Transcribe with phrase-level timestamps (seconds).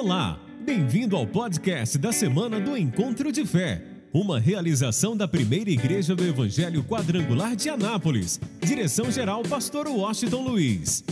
[0.00, 6.14] Olá, bem-vindo ao podcast da semana do Encontro de Fé, uma realização da primeira igreja
[6.14, 8.40] do Evangelho Quadrangular de Anápolis.
[8.60, 11.02] Direção-geral, Pastor Washington Luiz.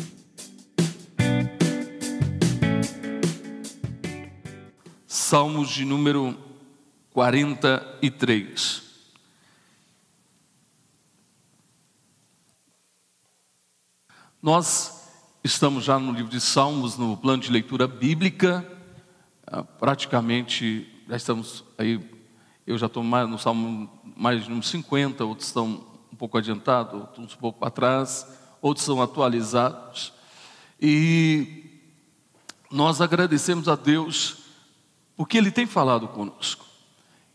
[5.04, 6.38] Salmos de número
[7.10, 8.82] 43.
[14.40, 15.10] Nós
[15.42, 18.75] estamos já no livro de Salmos, no plano de leitura bíblica,
[19.78, 22.00] praticamente já estamos aí,
[22.66, 27.34] eu já estou no Salmo mais de uns 50, outros estão um pouco adiantados, outros
[27.34, 28.26] um pouco para trás,
[28.60, 30.12] outros são atualizados.
[30.80, 31.80] E
[32.70, 34.38] nós agradecemos a Deus
[35.16, 36.66] porque Ele tem falado conosco.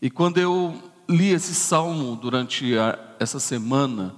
[0.00, 0.76] E quando eu
[1.08, 4.14] li esse salmo durante a, essa semana,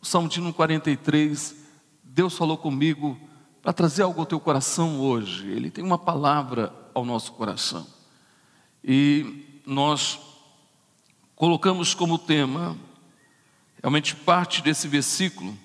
[0.00, 1.54] o Salmo de 43,
[2.02, 3.18] Deus falou comigo
[3.60, 5.50] para trazer algo ao teu coração hoje.
[5.50, 7.86] Ele tem uma palavra ao nosso coração.
[8.82, 10.18] E nós
[11.34, 12.74] colocamos como tema,
[13.82, 15.56] realmente parte desse versículo,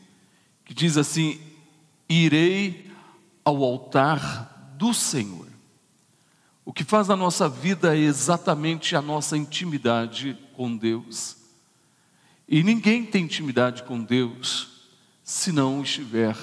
[0.65, 1.39] que diz assim:
[2.09, 2.91] Irei
[3.45, 5.47] ao altar do Senhor.
[6.65, 11.37] O que faz a nossa vida é exatamente a nossa intimidade com Deus.
[12.45, 14.89] E ninguém tem intimidade com Deus
[15.23, 16.35] se não estiver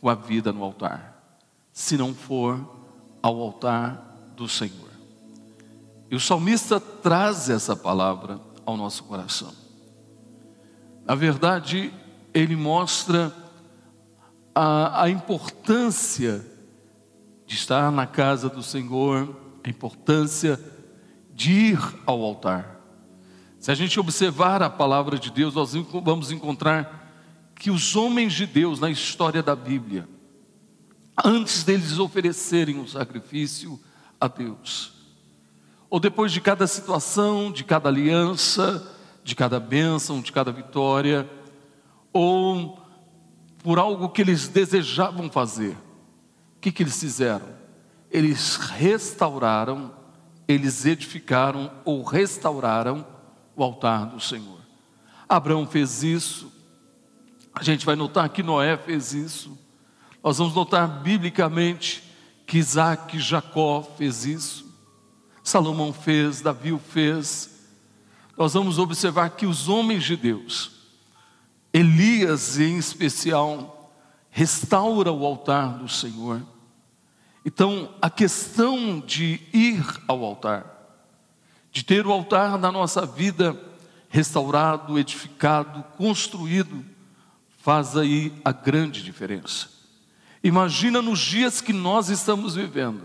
[0.00, 1.42] com a vida no altar,
[1.72, 2.82] se não for
[3.20, 4.11] ao altar
[4.42, 4.90] do Senhor.
[6.10, 9.52] E o salmista traz essa palavra ao nosso coração.
[11.04, 11.94] Na verdade,
[12.34, 13.32] ele mostra
[14.52, 16.44] a, a importância
[17.46, 20.60] de estar na casa do Senhor, a importância
[21.32, 22.80] de ir ao altar.
[23.60, 27.00] Se a gente observar a palavra de Deus, nós vamos encontrar
[27.54, 30.08] que os homens de Deus na história da Bíblia,
[31.24, 33.80] antes deles oferecerem um sacrifício
[34.22, 34.92] a Deus,
[35.90, 38.88] ou depois de cada situação, de cada aliança,
[39.24, 41.28] de cada bênção, de cada vitória,
[42.12, 42.80] ou
[43.64, 45.72] por algo que eles desejavam fazer,
[46.56, 47.48] o que, que eles fizeram?
[48.12, 49.92] Eles restauraram,
[50.46, 53.04] eles edificaram ou restauraram
[53.56, 54.60] o altar do Senhor.
[55.28, 56.52] Abraão fez isso,
[57.52, 59.58] a gente vai notar que Noé fez isso.
[60.22, 62.11] Nós vamos notar biblicamente
[62.52, 64.66] que Isaac Jacó fez isso.
[65.42, 67.50] Salomão fez, Davi o fez.
[68.36, 70.70] Nós vamos observar que os homens de Deus,
[71.72, 73.90] Elias em especial,
[74.28, 76.42] restaura o altar do Senhor.
[77.42, 80.66] Então, a questão de ir ao altar,
[81.70, 83.58] de ter o altar na nossa vida
[84.10, 86.84] restaurado, edificado, construído,
[87.62, 89.81] faz aí a grande diferença.
[90.42, 93.04] Imagina nos dias que nós estamos vivendo,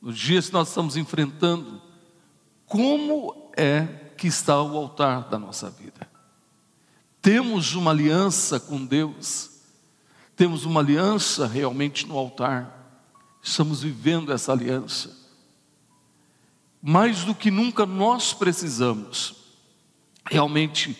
[0.00, 1.82] nos dias que nós estamos enfrentando,
[2.66, 3.82] como é
[4.16, 6.08] que está o altar da nossa vida.
[7.20, 9.50] Temos uma aliança com Deus,
[10.36, 13.02] temos uma aliança realmente no altar,
[13.42, 15.16] estamos vivendo essa aliança.
[16.80, 19.34] Mais do que nunca nós precisamos
[20.24, 20.96] realmente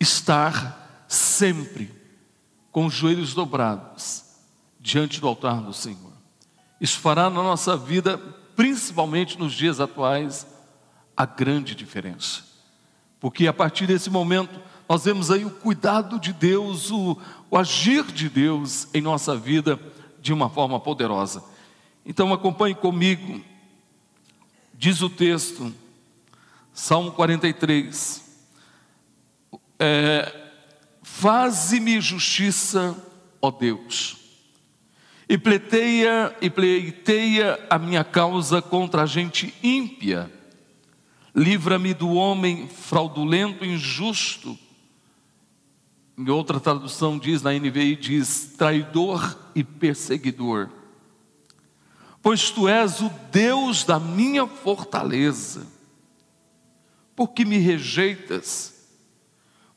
[0.00, 1.92] estar sempre
[2.72, 4.23] com os joelhos dobrados
[4.84, 6.12] diante do altar do Senhor.
[6.78, 8.18] Isso fará na nossa vida,
[8.54, 10.46] principalmente nos dias atuais,
[11.16, 12.42] a grande diferença.
[13.18, 17.18] Porque a partir desse momento, nós vemos aí o cuidado de Deus, o,
[17.50, 19.80] o agir de Deus em nossa vida
[20.20, 21.42] de uma forma poderosa.
[22.04, 23.42] Então acompanhe comigo,
[24.74, 25.72] diz o texto,
[26.74, 28.22] Salmo 43.
[29.78, 30.42] É,
[31.02, 32.94] Faze-me justiça,
[33.40, 34.23] ó Deus,
[35.28, 40.30] e pleiteia e pleiteia a minha causa contra a gente ímpia.
[41.34, 44.58] Livra-me do homem fraudulento e injusto.
[46.16, 50.70] Em outra tradução diz, na NVI diz, traidor e perseguidor.
[52.22, 55.66] Pois tu és o Deus da minha fortaleza.
[57.16, 58.74] Por que me rejeitas?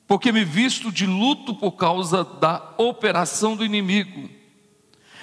[0.07, 4.29] porque me visto de luto por causa da operação do inimigo.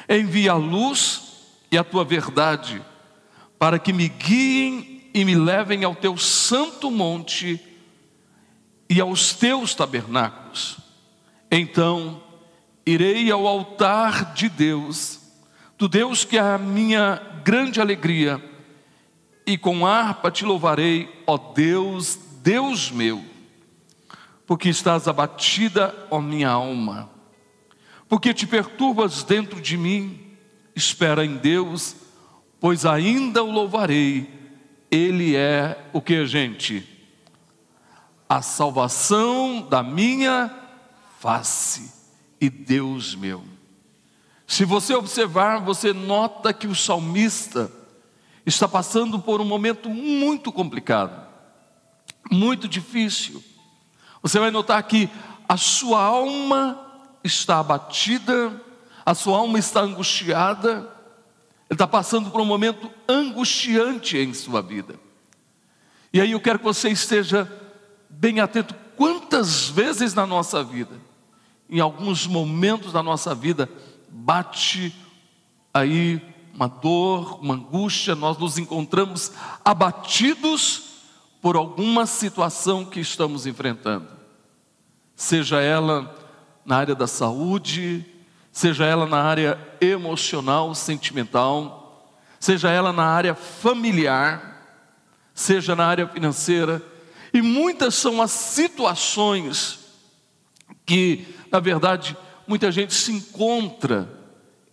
[0.08, 1.22] Envia a luz
[1.70, 2.82] e a tua verdade,
[3.58, 7.60] para que me guiem e me levem ao teu santo monte
[8.88, 10.78] e aos teus tabernáculos.
[11.50, 12.22] Então
[12.86, 15.20] irei ao altar de Deus,
[15.78, 18.42] do Deus que é a minha grande alegria,
[19.46, 23.34] e com harpa te louvarei, ó Deus, Deus meu
[24.46, 27.10] porque estás abatida, ó minha alma,
[28.14, 30.36] porque te perturbas dentro de mim,
[30.72, 31.96] espera em Deus,
[32.60, 34.32] pois ainda o louvarei.
[34.88, 36.88] Ele é o que, gente?
[38.28, 40.48] A salvação da minha
[41.18, 41.92] face
[42.40, 43.42] e Deus meu.
[44.46, 47.68] Se você observar, você nota que o salmista
[48.46, 51.20] está passando por um momento muito complicado,
[52.30, 53.42] muito difícil.
[54.22, 55.10] Você vai notar que
[55.48, 56.83] a sua alma
[57.24, 58.60] está abatida,
[59.04, 60.88] a sua alma está angustiada,
[61.68, 64.94] ele está passando por um momento angustiante em sua vida.
[66.12, 67.50] E aí eu quero que você esteja
[68.08, 68.74] bem atento.
[68.96, 70.94] Quantas vezes na nossa vida,
[71.68, 73.68] em alguns momentos da nossa vida,
[74.08, 74.94] bate
[75.72, 76.22] aí
[76.54, 79.32] uma dor, uma angústia, nós nos encontramos
[79.64, 80.84] abatidos
[81.42, 84.06] por alguma situação que estamos enfrentando,
[85.16, 86.23] seja ela
[86.64, 88.04] na área da saúde,
[88.52, 94.54] seja ela na área emocional, sentimental, seja ela na área familiar,
[95.34, 96.82] seja na área financeira,
[97.32, 99.80] e muitas são as situações
[100.86, 102.16] que, na verdade,
[102.46, 104.08] muita gente se encontra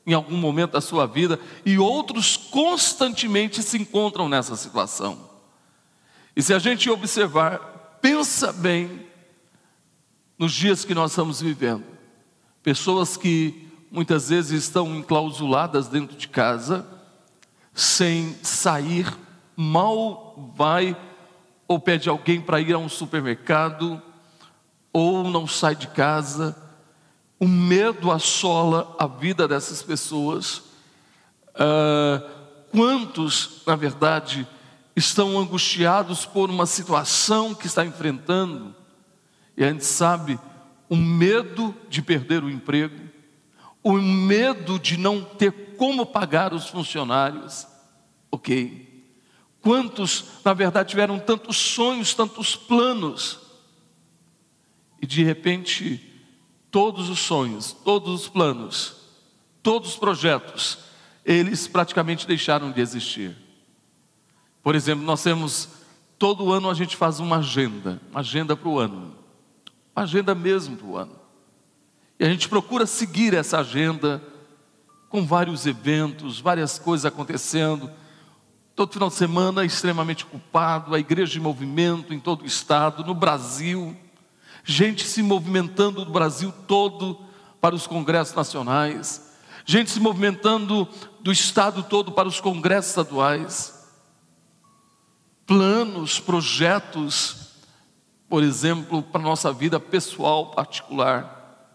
[0.06, 5.30] em algum momento da sua vida e outros constantemente se encontram nessa situação.
[6.36, 9.11] E se a gente observar, pensa bem
[10.42, 11.84] nos dias que nós estamos vivendo.
[12.64, 16.84] Pessoas que muitas vezes estão enclausuladas dentro de casa,
[17.76, 19.06] sem sair,
[19.56, 20.98] mal vai
[21.68, 24.02] ou pede alguém para ir a um supermercado,
[24.92, 26.58] ou não sai de casa.
[27.40, 30.64] O medo assola a vida dessas pessoas.
[31.50, 32.28] Uh,
[32.72, 34.48] quantos, na verdade,
[34.96, 38.81] estão angustiados por uma situação que está enfrentando,
[39.62, 40.40] e a gente sabe
[40.90, 43.00] o medo de perder o emprego,
[43.84, 47.68] o medo de não ter como pagar os funcionários,
[48.32, 49.06] ok?
[49.62, 53.40] Quantos, na verdade, tiveram tantos sonhos, tantos planos,
[55.00, 56.12] e de repente,
[56.72, 58.96] todos os sonhos, todos os planos,
[59.62, 60.80] todos os projetos,
[61.24, 63.38] eles praticamente deixaram de existir.
[64.64, 65.70] Por exemplo, nós temos,
[66.18, 69.21] todo ano a gente faz uma agenda, uma agenda para o ano,
[69.96, 71.16] uma agenda mesmo para o ano.
[72.20, 74.22] E a gente procura seguir essa agenda
[75.10, 77.92] com vários eventos, várias coisas acontecendo.
[78.76, 83.14] Todo final de semana extremamente ocupado, a igreja em movimento em todo o estado, no
[83.14, 83.96] Brasil,
[84.64, 87.20] gente se movimentando do Brasil todo
[87.60, 89.34] para os congressos nacionais,
[89.66, 90.88] gente se movimentando
[91.20, 93.82] do estado todo para os congressos estaduais
[95.52, 97.41] planos, projetos,
[98.32, 101.68] por exemplo, para a nossa vida pessoal particular,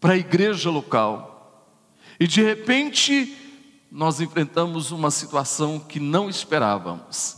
[0.00, 1.68] para a igreja local.
[2.18, 3.36] E de repente,
[3.90, 7.36] nós enfrentamos uma situação que não esperávamos.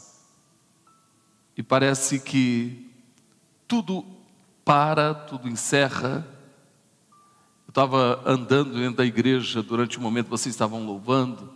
[1.56, 2.92] E parece que
[3.66, 4.06] tudo
[4.64, 6.24] para, tudo encerra.
[7.66, 11.52] Eu estava andando dentro da igreja durante o momento vocês estavam louvando,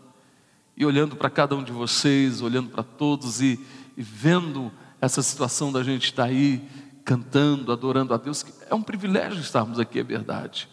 [0.76, 3.64] e olhando para cada um de vocês, olhando para todos, e,
[3.96, 6.68] e vendo essa situação da gente estar tá aí
[7.08, 10.68] cantando, adorando a Deus, é um privilégio estarmos aqui, é verdade.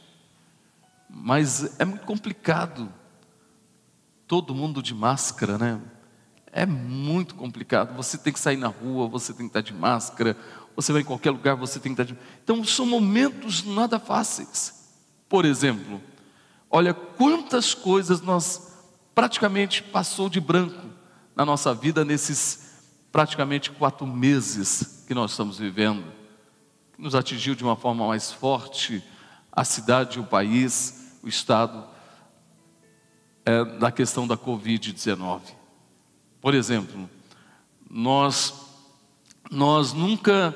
[1.10, 2.92] Mas é muito complicado.
[4.27, 5.82] Todo mundo de máscara, né?
[6.51, 7.96] É muito complicado.
[7.96, 10.36] Você tem que sair na rua, você tem que estar de máscara,
[10.75, 12.20] você vai em qualquer lugar, você tem que estar de.
[12.44, 14.92] Então são momentos nada fáceis.
[15.30, 16.01] Por exemplo,
[16.70, 18.74] olha quantas coisas nós
[19.13, 20.86] praticamente passou de branco
[21.34, 22.74] na nossa vida nesses
[23.10, 26.04] praticamente quatro meses que nós estamos vivendo,
[26.98, 29.04] nos atingiu de uma forma mais forte
[29.52, 31.86] a cidade, o país, o Estado,
[33.46, 35.42] é, da questão da Covid-19.
[36.42, 37.10] Por exemplo,
[37.90, 38.54] nós,
[39.50, 40.54] nós nunca,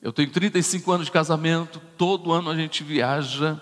[0.00, 3.60] eu tenho 35 anos de casamento, todo ano a gente viaja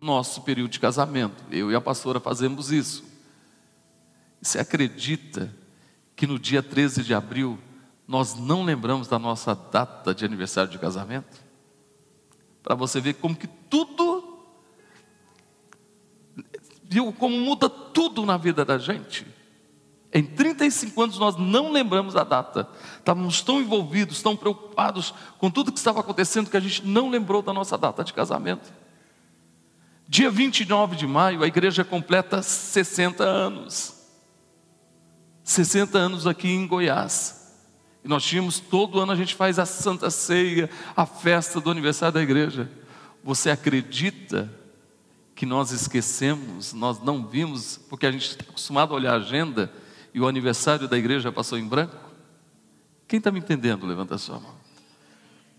[0.00, 1.42] nosso período de casamento.
[1.50, 3.04] Eu e a pastora fazemos isso.
[4.40, 5.52] Você acredita
[6.14, 7.58] que no dia 13 de abril
[8.08, 11.44] nós não lembramos da nossa data de aniversário de casamento?
[12.62, 14.40] Para você ver como que tudo,
[16.84, 19.26] viu como muda tudo na vida da gente.
[20.10, 22.66] Em 35 anos nós não lembramos a data.
[22.98, 27.42] Estávamos tão envolvidos, tão preocupados com tudo que estava acontecendo que a gente não lembrou
[27.42, 28.72] da nossa data de casamento.
[30.08, 33.94] Dia 29 de maio, a igreja completa 60 anos.
[35.44, 37.37] 60 anos aqui em Goiás.
[38.04, 42.14] E nós tínhamos, todo ano a gente faz a Santa Ceia, a festa do aniversário
[42.14, 42.70] da igreja.
[43.22, 44.52] Você acredita
[45.34, 49.72] que nós esquecemos, nós não vimos, porque a gente está acostumado a olhar a agenda
[50.12, 51.96] e o aniversário da igreja passou em branco?
[53.06, 53.86] Quem está me entendendo?
[53.86, 54.54] Levanta a sua mão.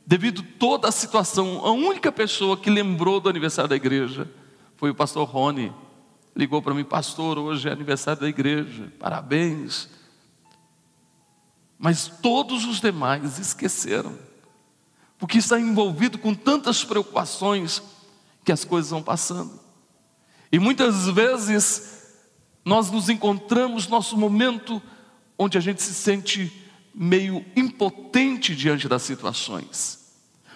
[0.06, 4.30] Devido toda a situação, a única pessoa que lembrou do aniversário da igreja
[4.76, 5.72] foi o pastor Rony.
[6.36, 9.88] Ligou para mim, pastor, hoje é aniversário da igreja, parabéns.
[11.80, 14.14] Mas todos os demais esqueceram,
[15.18, 17.82] porque está envolvido com tantas preocupações
[18.44, 19.58] que as coisas vão passando.
[20.52, 22.00] E muitas vezes
[22.66, 24.82] nós nos encontramos nosso momento
[25.38, 26.52] onde a gente se sente
[26.94, 30.00] meio impotente diante das situações.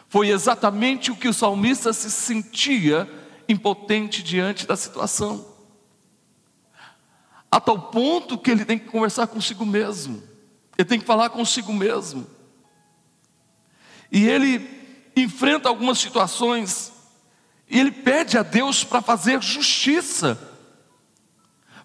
[0.10, 3.10] Foi exatamente o que o salmista se sentia
[3.48, 5.54] impotente diante da situação.
[7.50, 10.33] A tal ponto que ele tem que conversar consigo mesmo.
[10.78, 12.28] Ele tem que falar consigo mesmo.
[14.12, 16.92] E ele enfrenta algumas situações
[17.70, 20.38] e ele pede a Deus para fazer justiça,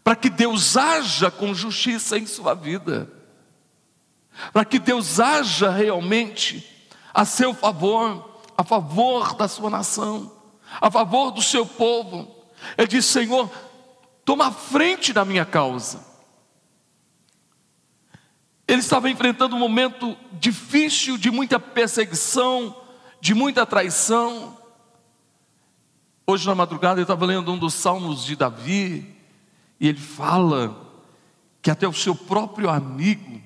[0.04, 3.10] para que Deus haja com justiça em sua vida,
[4.52, 6.66] para que Deus haja realmente
[7.14, 10.30] a seu favor, a favor da sua nação,
[10.80, 12.36] a favor do seu povo.
[12.76, 13.50] Ele diz: Senhor,
[14.24, 16.07] toma frente da minha causa.
[18.68, 22.76] Ele estava enfrentando um momento difícil, de muita perseguição,
[23.20, 24.58] de muita traição,
[26.30, 29.16] Hoje na madrugada eu estava lendo um dos salmos de Davi,
[29.80, 30.76] e ele fala
[31.62, 33.40] que até o seu próprio amigo,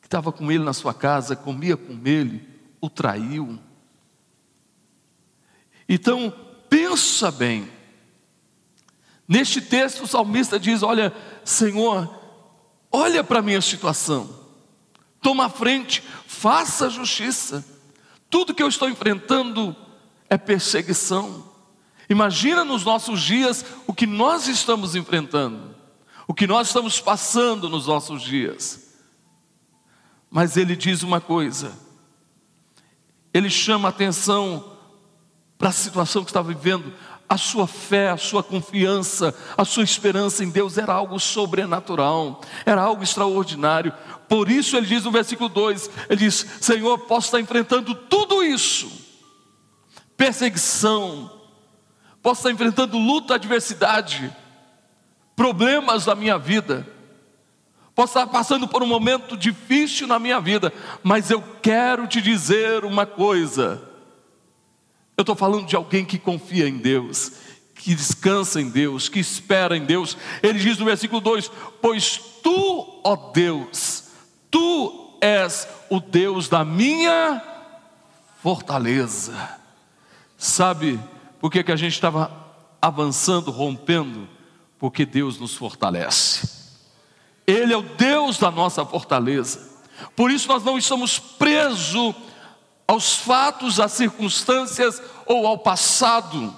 [0.00, 2.48] que estava com ele na sua casa, comia com ele,
[2.80, 3.58] o traiu.
[5.88, 6.32] Então,
[6.70, 7.68] pensa bem.
[9.26, 11.12] Neste texto o salmista diz: Olha,
[11.44, 12.08] Senhor,
[12.94, 14.30] olha para a minha situação,
[15.20, 17.64] toma a frente, faça justiça.
[18.30, 19.74] Tudo que eu estou enfrentando
[20.30, 21.52] é perseguição.
[22.08, 25.74] Imagina nos nossos dias o que nós estamos enfrentando,
[26.24, 28.94] o que nós estamos passando nos nossos dias.
[30.30, 31.76] Mas ele diz uma coisa,
[33.32, 34.72] ele chama atenção
[35.58, 36.92] para a situação que está vivendo,
[37.28, 42.82] a sua fé, a sua confiança, a sua esperança em Deus era algo sobrenatural, era
[42.82, 43.92] algo extraordinário.
[44.28, 48.90] Por isso ele diz no versículo 2: ele diz: Senhor, posso estar enfrentando tudo isso,
[50.16, 51.30] perseguição,
[52.22, 54.34] posso estar enfrentando luta, adversidade,
[55.34, 56.86] problemas da minha vida,
[57.94, 62.84] posso estar passando por um momento difícil na minha vida, mas eu quero te dizer
[62.84, 63.93] uma coisa.
[65.16, 67.32] Eu estou falando de alguém que confia em Deus,
[67.74, 70.16] que descansa em Deus, que espera em Deus.
[70.42, 74.04] Ele diz no versículo 2: Pois tu, ó Deus,
[74.50, 77.42] tu és o Deus da minha
[78.42, 79.58] fortaleza.
[80.36, 81.00] Sabe,
[81.40, 82.30] por que, que a gente estava
[82.82, 84.28] avançando, rompendo?
[84.78, 86.48] Porque Deus nos fortalece.
[87.46, 89.72] Ele é o Deus da nossa fortaleza.
[90.16, 92.14] Por isso nós não estamos presos
[92.86, 96.54] aos fatos, às circunstâncias ou ao passado.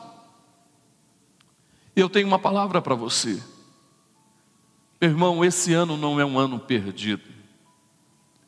[1.94, 3.42] Eu tenho uma palavra para você.
[5.00, 7.22] Meu irmão, esse ano não é um ano perdido.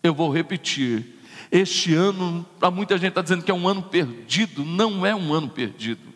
[0.02, 1.18] Eu vou repetir.
[1.50, 5.32] Este ano, para muita gente está dizendo que é um ano perdido, não é um
[5.32, 6.12] ano perdido.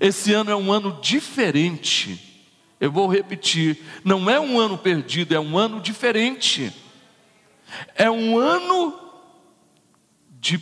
[0.00, 2.44] Esse ano é um ano diferente.
[2.80, 6.72] Eu vou repetir: não é um ano perdido, é um ano diferente.
[7.94, 9.05] É um ano
[10.46, 10.58] de.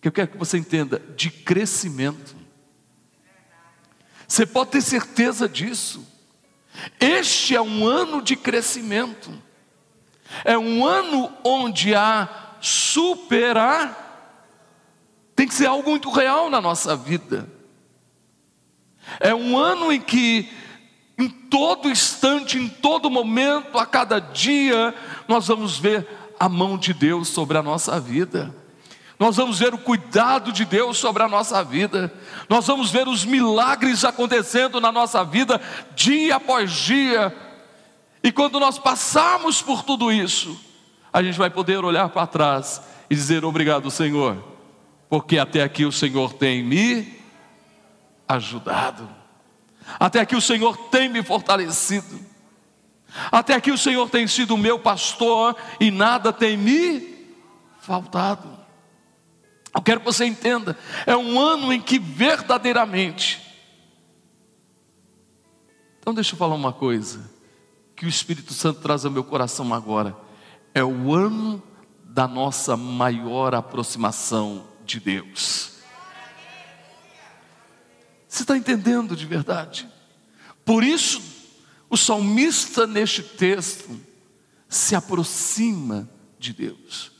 [0.00, 2.36] que eu quero que você entenda: de crescimento.
[4.26, 6.06] Você pode ter certeza disso.
[6.98, 9.30] Este é um ano de crescimento.
[10.44, 14.08] É um ano onde há superar
[15.34, 17.48] tem que ser algo muito real na nossa vida.
[19.18, 20.48] É um ano em que,
[21.18, 24.94] em todo instante, em todo momento, a cada dia,
[25.26, 26.06] nós vamos ver
[26.40, 28.54] a mão de Deus sobre a nossa vida.
[29.18, 32.10] Nós vamos ver o cuidado de Deus sobre a nossa vida.
[32.48, 35.60] Nós vamos ver os milagres acontecendo na nossa vida
[35.94, 37.36] dia após dia.
[38.24, 40.58] E quando nós passarmos por tudo isso,
[41.12, 42.80] a gente vai poder olhar para trás
[43.10, 44.42] e dizer: Obrigado, Senhor,
[45.10, 47.20] porque até aqui o Senhor tem me
[48.26, 49.06] ajudado,
[49.98, 52.18] até aqui o Senhor tem me fortalecido,
[53.30, 57.34] até aqui o Senhor tem sido meu pastor e nada tem me
[57.80, 58.58] faltado.
[59.74, 60.76] Eu quero que você entenda,
[61.06, 63.40] é um ano em que verdadeiramente.
[66.00, 67.30] Então deixa eu falar uma coisa
[67.94, 70.16] que o Espírito Santo traz ao meu coração agora.
[70.74, 71.62] É o ano
[72.02, 75.70] da nossa maior aproximação de Deus.
[78.26, 79.88] Você está entendendo de verdade?
[80.64, 81.20] Por isso,
[81.90, 84.00] o salmista neste texto
[84.68, 87.10] se aproxima de Deus.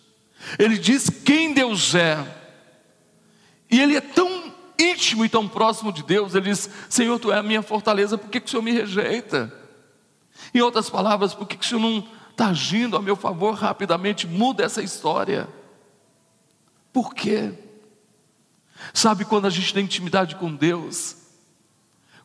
[0.56, 2.24] Ele diz quem Deus é.
[3.68, 7.38] E ele é tão íntimo e tão próximo de Deus, ele diz: Senhor, tu é
[7.38, 9.52] a minha fortaleza, por que, que o Senhor me rejeita?
[10.54, 14.26] Em outras palavras, por que, que o Senhor não está agindo a meu favor rapidamente?
[14.26, 15.48] Muda essa história.
[16.92, 17.52] Por quê?
[18.94, 21.16] Sabe quando a gente tem intimidade com Deus?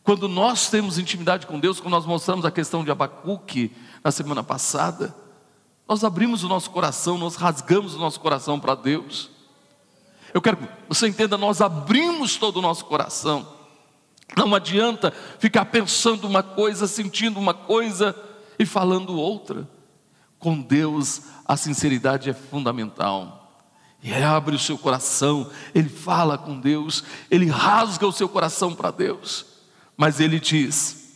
[0.06, 4.40] Quando nós temos intimidade com Deus, quando nós mostramos a questão de Abacuque na semana
[4.40, 5.12] passada,
[5.88, 9.28] nós abrimos o nosso coração, nós rasgamos o nosso coração para Deus.
[10.32, 13.48] Eu quero que você entenda, nós abrimos todo o nosso coração.
[14.36, 18.14] Não adianta ficar pensando uma coisa, sentindo uma coisa
[18.60, 19.68] e falando outra.
[20.38, 23.64] Com Deus, a sinceridade é fundamental.
[24.00, 28.92] E abre o seu coração, ele fala com Deus, ele rasga o seu coração para
[28.92, 29.55] Deus.
[29.96, 31.06] Mas ele diz: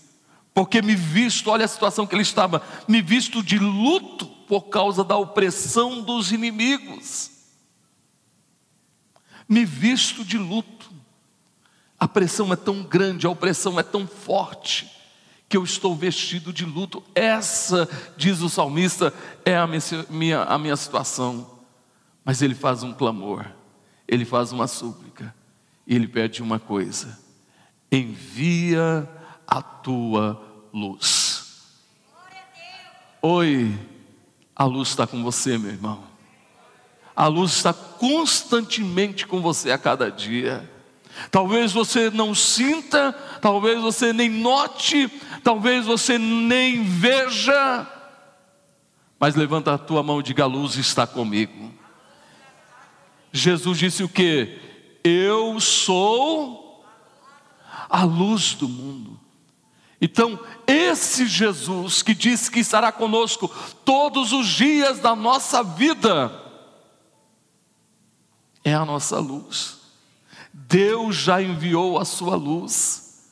[0.52, 5.04] porque me visto, olha a situação que ele estava, me visto de luto por causa
[5.04, 7.30] da opressão dos inimigos.
[9.49, 10.90] Me visto de luto.
[11.99, 14.90] A pressão é tão grande, a opressão é tão forte,
[15.49, 17.02] que eu estou vestido de luto.
[17.14, 19.12] Essa, diz o salmista,
[19.44, 19.66] é a
[20.08, 21.58] minha, a minha situação.
[22.25, 23.46] Mas ele faz um clamor,
[24.06, 25.34] ele faz uma súplica,
[25.87, 27.18] e ele pede uma coisa:
[27.90, 29.09] envia
[29.47, 30.40] a tua
[30.73, 31.30] luz.
[33.23, 33.78] Oi,
[34.54, 36.02] a luz está com você, meu irmão.
[37.14, 40.68] A luz está constantemente com você a cada dia.
[41.30, 45.09] Talvez você não sinta, talvez você nem note,
[45.42, 47.87] talvez você nem veja,
[49.18, 51.75] mas levanta a tua mão e diga: a luz está comigo.
[53.32, 54.59] Jesus disse o que?
[55.04, 56.60] Eu sou
[57.90, 59.18] a luz do mundo.
[60.00, 63.48] Então, esse Jesus que disse que estará conosco
[63.85, 66.33] todos os dias da nossa vida,
[68.64, 69.79] é a nossa luz.
[70.53, 73.29] Deus já enviou a sua luz.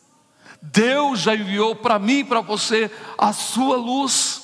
[0.61, 4.43] Deus já enviou para mim e para você a sua luz.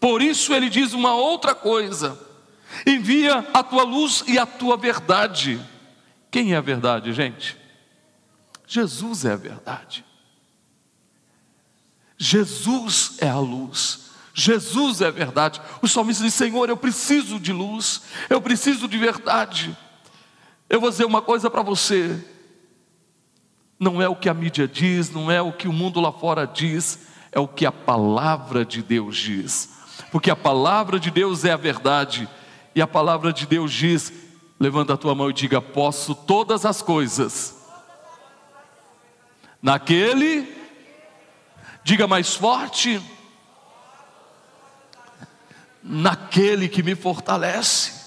[0.00, 2.18] Por isso ele diz uma outra coisa:
[2.86, 5.60] envia a tua luz e a tua verdade.
[6.30, 7.61] Quem é a verdade, gente?
[8.66, 10.04] Jesus é a verdade.
[12.16, 14.10] Jesus é a luz.
[14.34, 15.60] Jesus é a verdade.
[15.82, 19.76] O salmista diz: Senhor, eu preciso de luz, eu preciso de verdade.
[20.70, 22.18] Eu vou dizer uma coisa para você:
[23.78, 26.46] não é o que a mídia diz, não é o que o mundo lá fora
[26.46, 29.68] diz, é o que a palavra de Deus diz,
[30.10, 32.28] porque a palavra de Deus é a verdade,
[32.74, 34.12] e a palavra de Deus diz:
[34.58, 37.61] levanta a tua mão e diga: posso todas as coisas,
[39.62, 40.62] naquele
[41.84, 43.02] Diga mais forte.
[45.82, 48.00] Naquele que me fortalece.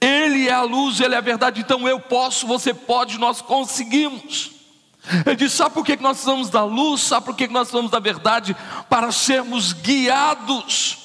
[0.00, 4.52] Ele é a luz, Ele é a verdade, então eu posso, você pode, nós conseguimos.
[5.26, 7.02] Ele diz: sabe por que nós precisamos da luz?
[7.02, 8.56] Sabe por que nós precisamos da verdade?
[8.88, 10.98] Para sermos guiados.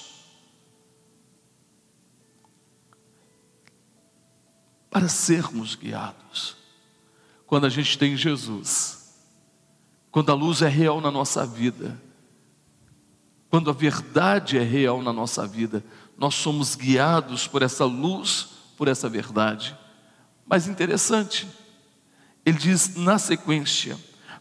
[4.90, 6.56] Para sermos guiados.
[7.48, 9.03] Quando a gente tem Jesus
[10.14, 12.00] quando a luz é real na nossa vida,
[13.50, 15.84] quando a verdade é real na nossa vida,
[16.16, 19.76] nós somos guiados por essa luz, por essa verdade.
[20.46, 21.48] Mas interessante,
[22.46, 23.98] ele diz na sequência: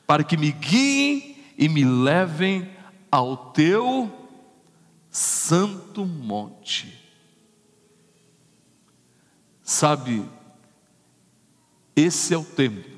[0.06, 2.70] para que me guiem e me levem
[3.10, 4.28] ao teu
[5.10, 7.02] santo monte.
[9.62, 10.28] Sabe,
[11.96, 12.91] esse é o tempo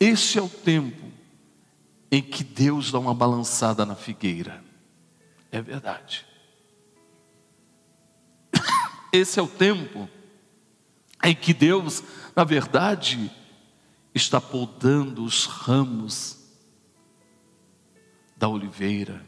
[0.00, 1.08] esse é o tempo
[2.10, 4.64] em que Deus dá uma balançada na figueira.
[5.50, 6.26] É verdade.
[9.12, 10.08] Esse é o tempo
[11.24, 12.02] em que Deus,
[12.34, 13.30] na verdade,
[14.14, 16.38] está podando os ramos
[18.36, 19.24] da oliveira.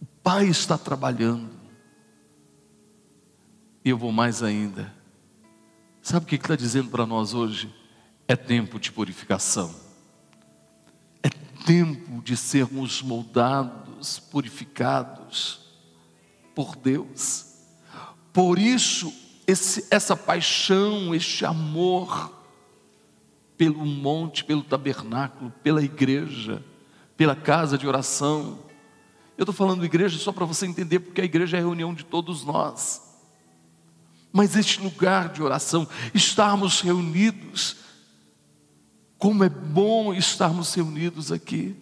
[0.00, 1.50] O Pai está trabalhando.
[3.84, 4.94] E eu vou mais ainda.
[6.02, 7.72] Sabe o que está dizendo para nós hoje?
[8.28, 9.74] É tempo de purificação.
[11.22, 11.28] É
[11.64, 15.60] tempo de sermos moldados, purificados
[16.54, 17.46] por Deus.
[18.32, 19.12] Por isso,
[19.46, 22.34] esse, essa paixão, este amor
[23.56, 26.62] pelo monte, pelo tabernáculo, pela igreja,
[27.16, 28.58] pela casa de oração.
[29.38, 32.04] Eu estou falando igreja só para você entender, porque a igreja é a reunião de
[32.04, 33.02] todos nós.
[34.32, 37.76] mas este lugar de oração, estarmos reunidos,
[39.18, 41.76] como é bom estarmos reunidos aqui.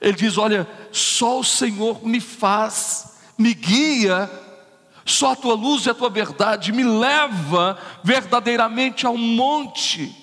[0.00, 4.30] Ele diz: Olha, só o Senhor me faz, me guia,
[5.04, 10.14] só a tua luz e a tua verdade me leva verdadeiramente ao monte,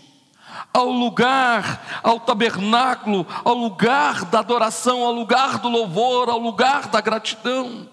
[0.74, 7.02] ao lugar, ao tabernáculo, ao lugar da adoração, ao lugar do louvor, ao lugar da
[7.02, 7.90] gratidão.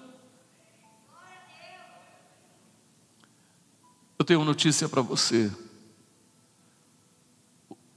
[4.19, 5.51] Eu tenho uma notícia para você.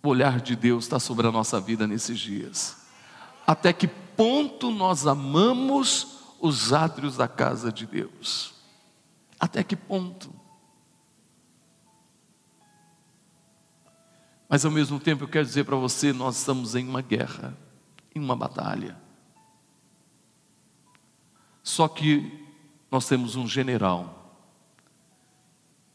[0.03, 2.75] O olhar de Deus está sobre a nossa vida nesses dias.
[3.47, 8.53] Até que ponto nós amamos os átrios da casa de Deus?
[9.39, 10.29] Até que ponto?
[14.49, 17.57] Mas ao mesmo tempo eu quero dizer para você: nós estamos em uma guerra,
[18.13, 19.01] em uma batalha.
[21.63, 22.45] Só que
[22.91, 24.23] nós temos um general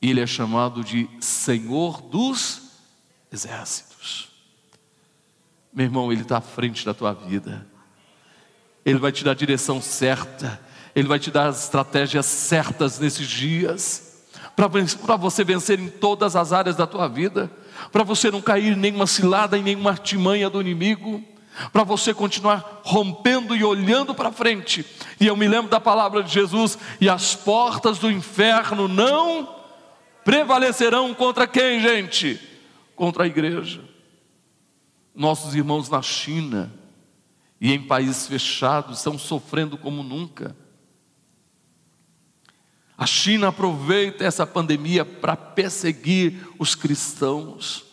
[0.01, 2.63] ele é chamado de Senhor dos
[3.33, 3.88] Exércitos.
[5.79, 7.65] Meu irmão, Ele está à frente da tua vida,
[8.85, 10.61] Ele vai te dar a direção certa,
[10.93, 16.53] Ele vai te dar as estratégias certas nesses dias, para você vencer em todas as
[16.53, 17.49] áreas da tua vida,
[17.93, 21.23] para você não cair em nenhuma cilada, em nenhuma artimanha do inimigo,
[21.73, 24.85] para você continuar rompendo e olhando para frente.
[25.21, 29.49] E eu me lembro da palavra de Jesus: e as portas do inferno não
[30.25, 32.41] prevalecerão contra quem, gente?
[32.97, 33.81] Contra a igreja.
[35.19, 36.73] Nossos irmãos na China
[37.61, 40.57] e em países fechados estão sofrendo como nunca.
[42.97, 47.85] A China aproveita essa pandemia para perseguir os cristãos.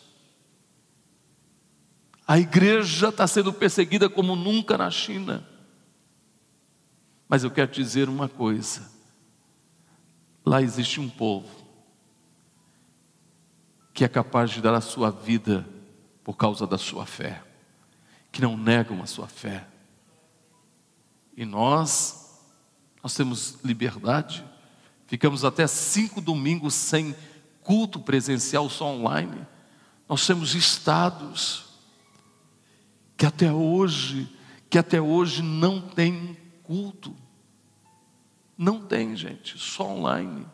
[2.27, 5.47] A igreja está sendo perseguida como nunca na China.
[7.27, 8.87] Mas eu quero te dizer uma coisa:
[10.45, 11.65] lá existe um povo
[13.95, 15.67] que é capaz de dar a sua vida
[16.25, 17.43] por causa da sua fé,
[18.31, 19.67] que não negam a sua fé.
[21.37, 22.41] E nós,
[23.03, 24.43] nós temos liberdade,
[25.05, 27.15] ficamos até cinco domingos sem
[27.61, 29.45] culto presencial, só online.
[30.09, 31.65] Nós temos estados
[33.15, 34.27] que até hoje,
[34.67, 37.15] que até hoje não tem culto.
[38.57, 40.47] Não tem, gente, só online.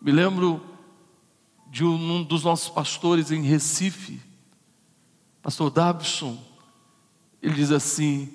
[0.00, 0.71] Me lembro
[1.72, 4.20] de um dos nossos pastores em Recife,
[5.40, 6.38] pastor Davison,
[7.40, 8.30] ele diz assim: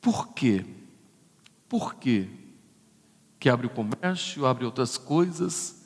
[0.00, 0.64] por quê?
[1.68, 2.26] Por quê?
[3.38, 5.84] Que abre o comércio, abre outras coisas,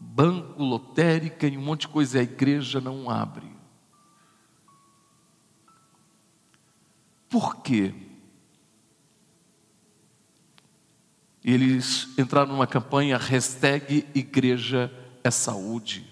[0.00, 3.54] banco, lotérica e um monte de coisa, e a igreja não abre.
[7.28, 7.94] Por quê?
[7.94, 8.12] E
[11.44, 14.92] eles entraram numa campanha hashtag Igreja
[15.24, 16.06] é Saúde.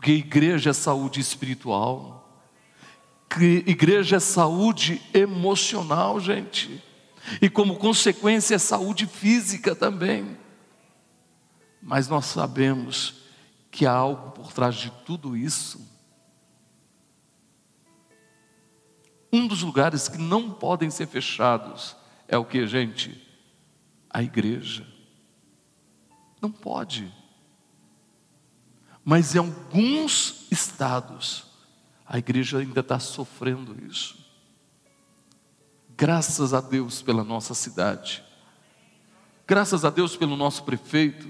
[0.00, 2.42] Porque igreja é saúde espiritual.
[3.66, 6.82] Igreja é saúde emocional, gente.
[7.40, 10.38] E como consequência é saúde física também.
[11.82, 13.20] Mas nós sabemos
[13.70, 15.86] que há algo por trás de tudo isso.
[19.30, 21.94] Um dos lugares que não podem ser fechados
[22.26, 23.29] é o que, gente?
[24.10, 24.86] A igreja.
[26.42, 27.12] Não pode.
[29.04, 31.44] Mas em alguns estados,
[32.06, 34.18] a igreja ainda está sofrendo isso.
[35.96, 38.24] Graças a Deus pela nossa cidade.
[39.46, 41.28] Graças a Deus pelo nosso prefeito,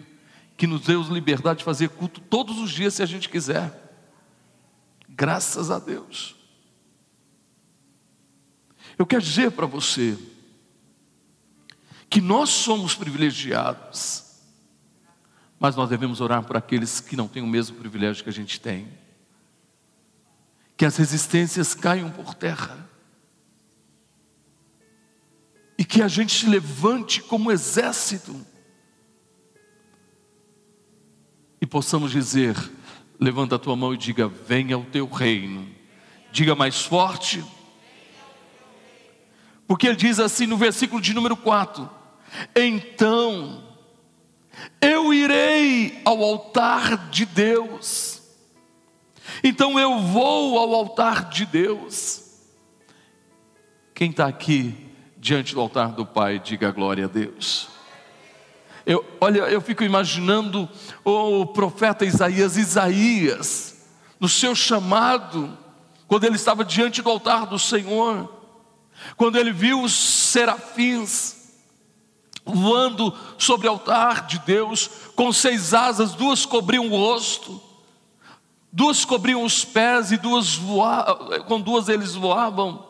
[0.57, 3.73] que nos deu liberdade de fazer culto todos os dias se a gente quiser.
[5.09, 6.37] Graças a Deus.
[8.99, 10.19] Eu quero dizer para você,
[12.11, 14.25] que nós somos privilegiados,
[15.61, 18.61] mas nós devemos orar por aqueles que não têm o mesmo privilégio que a gente
[18.61, 18.89] tem.
[20.77, 22.91] Que as resistências caiam por terra.
[25.79, 28.45] E que a gente se levante como exército.
[31.61, 32.57] E possamos dizer:
[33.21, 35.69] levanta a tua mão e diga: venha o teu reino.
[36.33, 37.45] Diga mais forte.
[39.67, 42.00] Porque ele diz assim no versículo de número 4:
[42.55, 43.63] então
[44.81, 48.23] eu irei ao altar de Deus.
[49.43, 52.25] Então eu vou ao altar de Deus.
[53.95, 54.75] Quem está aqui
[55.17, 57.69] diante do altar do Pai, diga glória a Deus.
[58.87, 60.69] Eu, olha, eu fico imaginando
[61.05, 63.87] o profeta Isaías, Isaías,
[64.19, 65.57] no seu chamado,
[66.09, 68.41] quando ele estava diante do altar do Senhor,
[69.17, 71.40] Quando ele viu os serafins
[72.45, 77.61] voando sobre o altar de Deus, com seis asas, duas cobriam o rosto,
[78.73, 82.87] duas cobriam os pés e duas voavam, com duas eles voavam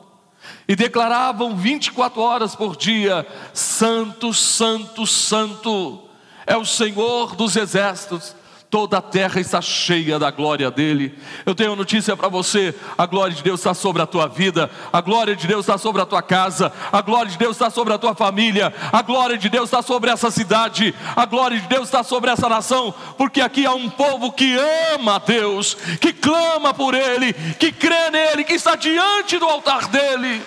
[0.66, 6.02] e declaravam 24 horas por dia: Santo, Santo, Santo
[6.46, 8.34] é o Senhor dos exércitos
[8.70, 11.18] toda a terra está cheia da glória dele.
[11.44, 15.00] Eu tenho notícia para você: a glória de Deus está sobre a tua vida, a
[15.00, 17.98] glória de Deus está sobre a tua casa, a glória de Deus está sobre a
[17.98, 22.04] tua família, a glória de Deus está sobre essa cidade, a glória de Deus está
[22.04, 24.56] sobre essa nação, porque aqui há um povo que
[24.94, 29.88] ama a Deus, que clama por Ele, que crê nele, que está diante do altar
[29.88, 30.40] dele.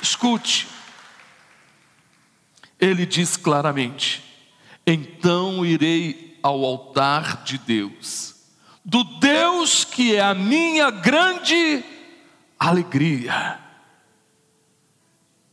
[0.00, 0.68] Escute,
[2.80, 4.22] ele diz claramente:
[4.86, 8.34] então irei ao altar de Deus,
[8.84, 11.84] do Deus que é a minha grande
[12.58, 13.60] alegria.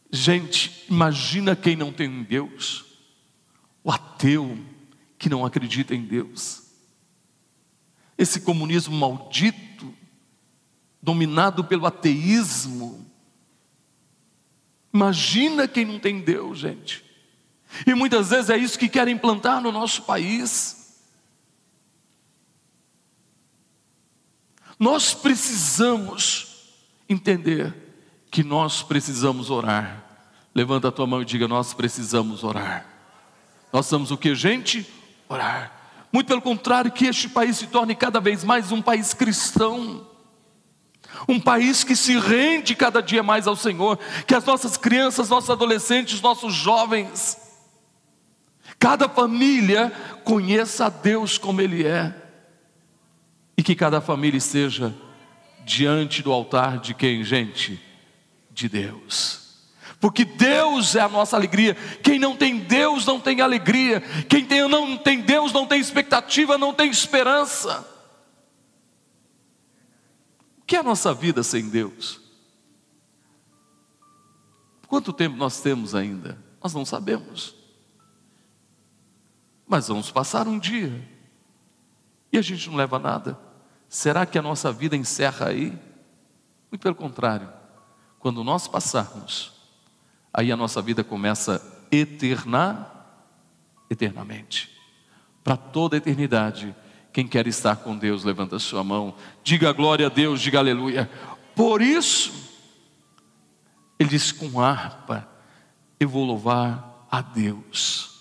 [0.10, 2.86] Gente, imagina quem não tem um Deus,
[3.84, 4.58] o ateu
[5.20, 6.64] que não acredita em Deus,
[8.18, 9.94] esse comunismo maldito,
[11.02, 13.06] dominado pelo ateísmo.
[14.94, 17.07] Imagina quem não tem Deus, gente.
[17.86, 20.78] E muitas vezes é isso que querem implantar no nosso país.
[24.80, 26.48] Nós precisamos
[27.10, 27.74] entender
[28.30, 30.04] que nós precisamos orar.
[30.54, 32.86] Levanta a tua mão e diga: Nós precisamos orar.
[33.72, 34.88] Nós somos o que, gente?
[35.28, 35.72] Orar.
[36.12, 40.08] Muito pelo contrário, que este país se torne cada vez mais um país cristão.
[41.28, 45.50] Um país que se rende cada dia mais ao Senhor, que as nossas crianças, nossos
[45.50, 47.47] adolescentes, nossos jovens,
[48.80, 49.92] Cada família
[50.24, 52.14] conheça a Deus como Ele é,
[53.58, 54.94] e que cada família esteja
[55.66, 57.82] diante do altar de quem, gente?
[58.52, 59.48] De Deus.
[60.00, 61.76] Porque Deus é a nossa alegria.
[62.04, 64.00] Quem não tem Deus não tem alegria.
[64.30, 67.86] Quem tem, não tem Deus não tem expectativa, não tem esperança.
[70.60, 72.22] O que é a nossa vida sem Deus?
[74.88, 76.38] Quanto tempo nós temos ainda?
[76.62, 77.57] Nós não sabemos.
[79.68, 81.18] Mas vamos passar um dia
[82.32, 83.38] e a gente não leva nada.
[83.90, 85.78] Será que a nossa vida encerra aí?
[86.72, 87.50] Muito pelo contrário,
[88.20, 89.54] quando nós passarmos,
[90.34, 92.92] aí a nossa vida começa eterna,
[93.90, 94.78] eternamente,
[95.44, 96.76] para toda a eternidade.
[97.14, 101.10] Quem quer estar com Deus, levanta a sua mão, diga glória a Deus, diga aleluia.
[101.56, 102.34] Por isso,
[103.98, 105.28] ele diz com harpa,
[106.00, 108.17] eu vou louvar a Deus.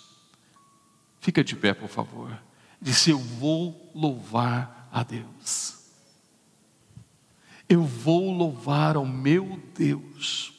[1.26, 2.40] Fica de pé, por favor.
[2.80, 5.74] Disse: Eu vou louvar a Deus.
[7.68, 10.52] Eu vou louvar ao meu Deus.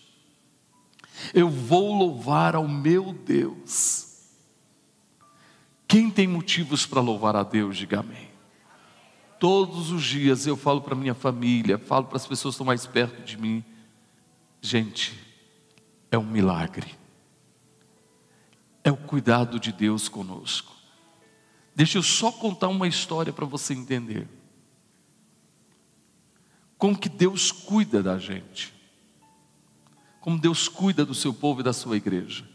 [1.34, 4.26] Eu vou louvar ao meu Deus.
[5.88, 8.28] Quem tem motivos para louvar a Deus, diga amém.
[9.40, 12.86] Todos os dias eu falo para minha família, falo para as pessoas que estão mais
[12.86, 13.64] perto de mim.
[14.62, 15.18] Gente,
[16.12, 17.07] é um milagre
[18.88, 20.74] é o cuidado de Deus conosco.
[21.76, 24.30] Deixa eu só contar uma história para você entender.
[26.78, 28.74] Como que Deus cuida da gente.
[30.22, 32.48] Como Deus cuida do seu povo e da sua igreja.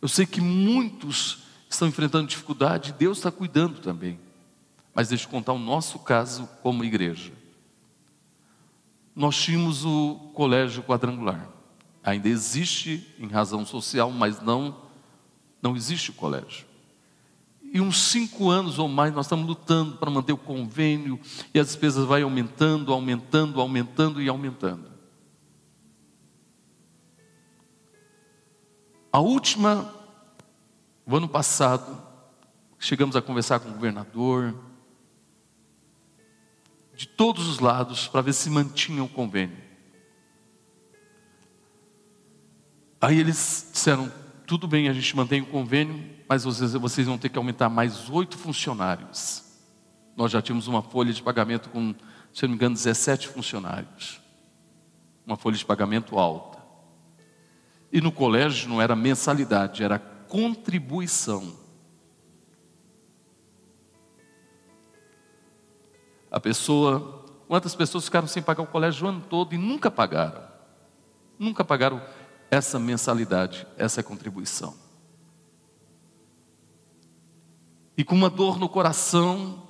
[0.00, 4.18] Eu sei que muitos estão enfrentando dificuldade, Deus está cuidando também.
[4.94, 7.30] Mas deixa eu contar o nosso caso como igreja.
[9.14, 11.46] Nós tínhamos o colégio quadrangular.
[12.02, 14.83] Ainda existe em razão social, mas não
[15.64, 16.66] não existe o colégio.
[17.72, 21.18] E uns cinco anos ou mais nós estamos lutando para manter o convênio
[21.54, 24.92] e as despesas vai aumentando, aumentando, aumentando e aumentando.
[29.10, 29.92] A última,
[31.06, 32.00] o ano passado,
[32.78, 34.54] chegamos a conversar com o governador,
[36.94, 39.56] de todos os lados, para ver se mantinha o convênio.
[43.00, 47.28] Aí eles disseram: tudo bem, a gente mantém o convênio, mas vocês, vocês vão ter
[47.28, 49.42] que aumentar mais oito funcionários.
[50.16, 51.94] Nós já tínhamos uma folha de pagamento com,
[52.32, 54.20] se não me engano, 17 funcionários.
[55.26, 56.58] Uma folha de pagamento alta.
[57.90, 61.56] E no colégio não era mensalidade, era contribuição.
[66.30, 70.42] A pessoa, quantas pessoas ficaram sem pagar o colégio o ano todo e nunca pagaram?
[71.38, 72.02] Nunca pagaram
[72.54, 74.74] essa mensalidade, essa contribuição.
[77.96, 79.62] E com uma dor no coração,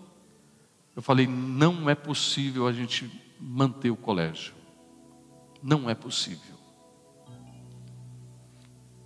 [0.94, 4.54] eu falei: não é possível a gente manter o colégio.
[5.62, 6.54] Não é possível.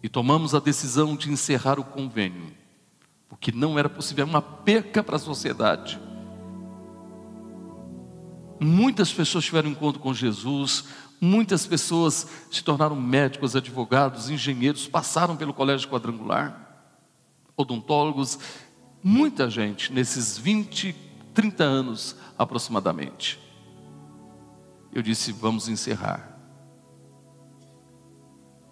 [0.02, 2.54] E tomamos a decisão de encerrar o convênio,
[3.28, 6.00] porque não era possível, era uma perca para a sociedade.
[8.60, 10.84] Muitas pessoas tiveram encontro com Jesus,
[11.20, 16.86] muitas pessoas se tornaram médicos, advogados, engenheiros, passaram pelo colégio quadrangular,
[17.56, 18.38] odontólogos,
[19.02, 20.94] muita gente nesses 20,
[21.34, 23.38] 30 anos aproximadamente.
[24.92, 26.36] Eu disse: vamos encerrar.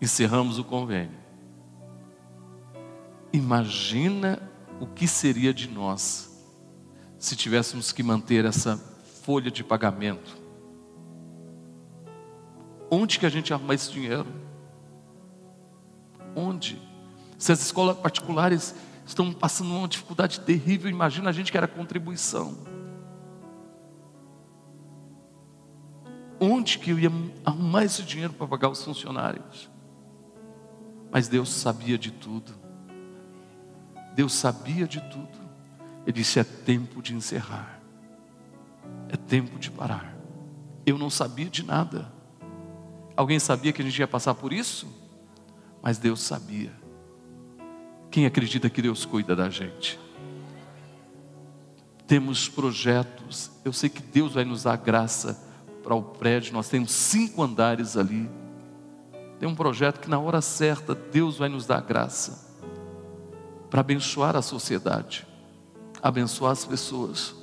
[0.00, 1.18] Encerramos o convênio.
[3.32, 4.40] Imagina
[4.80, 6.32] o que seria de nós
[7.18, 8.76] se tivéssemos que manter essa
[9.22, 10.45] folha de pagamento.
[12.90, 14.26] Onde que a gente arruma esse dinheiro?
[16.34, 16.80] Onde?
[17.38, 22.56] Se as escolas particulares estão passando uma dificuldade terrível, imagina a gente que era contribuição.
[26.38, 27.10] Onde que eu ia
[27.44, 29.70] arrumar esse dinheiro para pagar os funcionários?
[31.10, 32.52] Mas Deus sabia de tudo.
[34.14, 35.38] Deus sabia de tudo.
[36.02, 37.80] Ele disse: é tempo de encerrar.
[39.08, 40.14] É tempo de parar.
[40.84, 42.12] Eu não sabia de nada.
[43.16, 44.86] Alguém sabia que a gente ia passar por isso?
[45.82, 46.72] Mas Deus sabia.
[48.10, 49.98] Quem acredita que Deus cuida da gente?
[52.06, 53.50] Temos projetos.
[53.64, 55.42] Eu sei que Deus vai nos dar graça
[55.82, 56.52] para o prédio.
[56.52, 58.28] Nós temos cinco andares ali.
[59.38, 62.46] Tem um projeto que na hora certa Deus vai nos dar graça
[63.70, 65.26] para abençoar a sociedade,
[66.02, 67.34] abençoar as pessoas.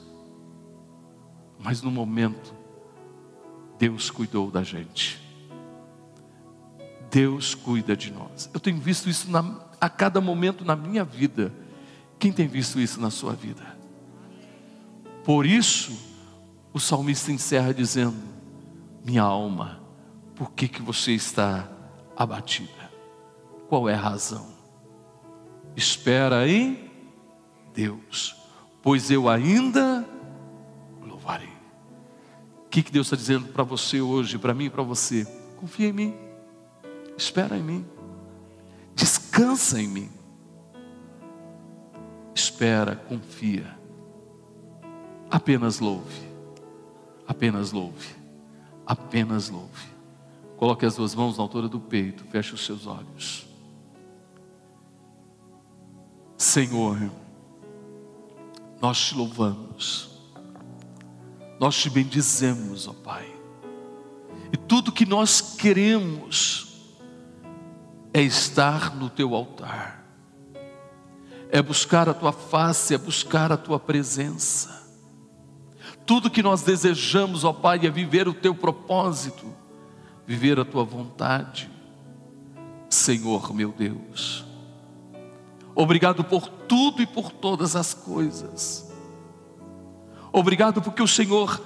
[1.60, 2.54] Mas no momento,
[3.78, 5.23] Deus cuidou da gente.
[7.14, 8.50] Deus cuida de nós.
[8.52, 11.54] Eu tenho visto isso na, a cada momento na minha vida.
[12.18, 13.78] Quem tem visto isso na sua vida?
[15.24, 15.96] Por isso,
[16.74, 18.18] o salmista encerra dizendo:
[19.06, 19.80] Minha alma,
[20.36, 21.70] por que, que você está
[22.18, 22.92] abatida?
[23.70, 24.48] Qual é a razão?
[25.76, 26.90] Espera em
[27.76, 28.36] Deus,
[28.82, 30.04] pois eu ainda
[32.74, 35.28] que, que Deus está dizendo para você hoje, para mim e para você?
[35.58, 36.16] Confia em mim,
[37.18, 37.86] espera em mim,
[38.96, 40.10] descansa em mim.
[42.36, 43.78] Espera, confia,
[45.30, 46.28] apenas louve,
[47.28, 48.16] apenas louve,
[48.86, 49.94] apenas louve.
[50.58, 53.48] Coloque as duas mãos na altura do peito, feche os seus olhos.
[56.38, 56.98] Senhor,
[58.82, 60.14] nós te louvamos
[61.64, 63.26] nós te bendizemos, ó Pai.
[64.52, 66.73] E tudo que nós queremos
[68.14, 70.06] é estar no teu altar,
[71.50, 74.84] é buscar a tua face, é buscar a tua presença.
[76.06, 79.46] Tudo que nós desejamos, ó Pai, é viver o teu propósito,
[80.28, 81.72] viver a tua vontade.
[82.90, 84.46] Senhor meu Deus,
[85.74, 88.92] obrigado por tudo e por todas as coisas.
[90.32, 91.60] Obrigado porque o Senhor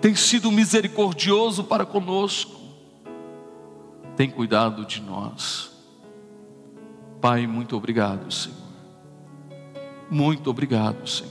[0.00, 2.58] tem sido misericordioso para conosco,
[4.16, 5.69] tem cuidado de nós.
[7.20, 8.56] Pai, muito obrigado, Senhor.
[10.10, 11.30] Muito obrigado, Senhor.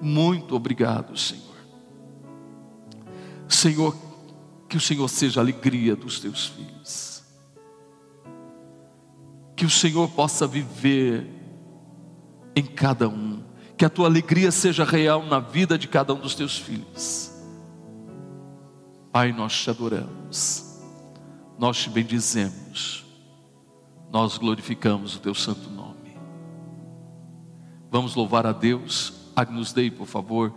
[0.00, 1.42] Muito obrigado, Senhor.
[3.48, 3.96] Senhor,
[4.68, 7.22] que o Senhor seja a alegria dos teus filhos.
[9.56, 11.26] Que o Senhor possa viver
[12.56, 13.44] em cada um
[13.76, 17.30] que a tua alegria seja real na vida de cada um dos teus filhos.
[19.12, 20.80] Pai, nós te adoramos,
[21.58, 23.03] nós te bendizemos,
[24.14, 26.16] nós glorificamos o teu santo nome.
[27.90, 29.12] Vamos louvar a Deus.
[29.34, 30.54] Agnus Dei, por favor,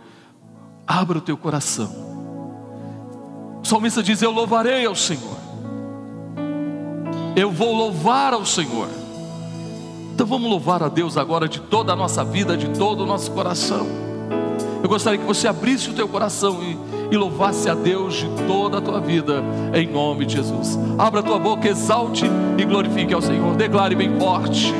[0.86, 1.90] abra o teu coração.
[3.60, 5.36] O salmista diz: Eu louvarei ao Senhor,
[7.34, 8.88] eu vou louvar ao Senhor.
[10.14, 13.32] Então vamos louvar a Deus agora de toda a nossa vida, de todo o nosso
[13.32, 13.88] coração.
[14.80, 16.78] Eu gostaria que você abrisse o teu coração e,
[17.10, 19.42] e louvasse a Deus de toda a tua vida,
[19.74, 20.78] em nome de Jesus.
[20.98, 22.24] Abra tua boca, exalte
[22.56, 23.56] e glorifique ao Senhor.
[23.56, 24.72] Declare bem forte.